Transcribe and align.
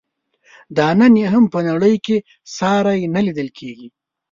دا 0.77 0.87
نن 0.99 1.13
یې 1.21 1.27
هم 1.33 1.43
په 1.53 1.59
نړۍ 1.69 1.95
کې 2.05 2.17
ساری 2.57 3.01
نه 3.15 3.21
لیدل 3.25 3.47
کیږي. 3.57 3.87